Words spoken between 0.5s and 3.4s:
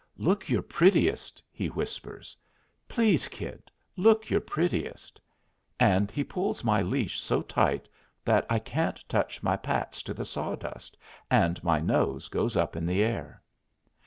prettiest," he whispers. "Please,